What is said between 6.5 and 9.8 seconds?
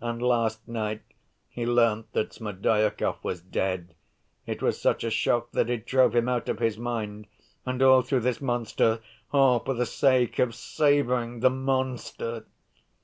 his mind... and all through this monster, all for